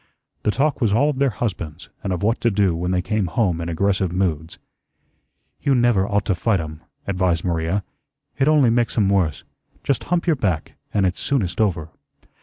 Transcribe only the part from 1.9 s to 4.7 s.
and of what to do when they came home in aggressive moods.